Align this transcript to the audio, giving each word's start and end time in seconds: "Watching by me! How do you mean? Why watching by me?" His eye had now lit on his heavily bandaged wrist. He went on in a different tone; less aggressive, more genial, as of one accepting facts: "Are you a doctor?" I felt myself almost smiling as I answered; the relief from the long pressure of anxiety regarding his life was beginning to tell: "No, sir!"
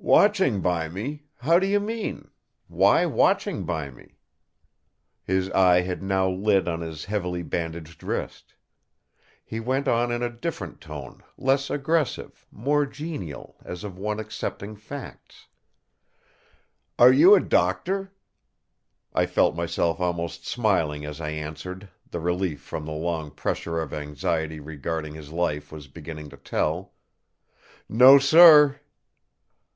"Watching 0.00 0.60
by 0.60 0.88
me! 0.88 1.24
How 1.40 1.58
do 1.60 1.66
you 1.66 1.78
mean? 1.78 2.30
Why 2.66 3.04
watching 3.06 3.64
by 3.64 3.90
me?" 3.90 4.18
His 5.22 5.50
eye 5.50 5.82
had 5.82 6.02
now 6.02 6.28
lit 6.28 6.66
on 6.66 6.80
his 6.80 7.04
heavily 7.04 7.42
bandaged 7.44 8.02
wrist. 8.02 8.54
He 9.44 9.60
went 9.60 9.86
on 9.86 10.10
in 10.10 10.22
a 10.22 10.30
different 10.30 10.80
tone; 10.80 11.22
less 11.36 11.70
aggressive, 11.70 12.46
more 12.50 12.86
genial, 12.86 13.56
as 13.64 13.84
of 13.84 13.98
one 13.98 14.18
accepting 14.18 14.74
facts: 14.74 15.46
"Are 16.98 17.12
you 17.12 17.34
a 17.34 17.40
doctor?" 17.40 18.12
I 19.12 19.26
felt 19.26 19.54
myself 19.54 20.00
almost 20.00 20.46
smiling 20.46 21.04
as 21.04 21.20
I 21.20 21.30
answered; 21.30 21.88
the 22.10 22.20
relief 22.20 22.60
from 22.62 22.84
the 22.86 22.92
long 22.92 23.30
pressure 23.30 23.80
of 23.80 23.92
anxiety 23.92 24.58
regarding 24.58 25.14
his 25.14 25.30
life 25.30 25.70
was 25.70 25.86
beginning 25.86 26.30
to 26.30 26.36
tell: 26.36 26.94
"No, 27.88 28.18
sir!" 28.18 28.80